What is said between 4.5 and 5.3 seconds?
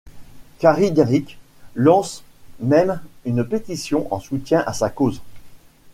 à sa cause.